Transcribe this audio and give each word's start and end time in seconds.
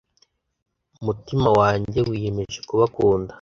mutima 1.05 1.49
wanjye 1.59 1.99
wiyemeje 2.09 2.59
kubakunda 2.69 3.29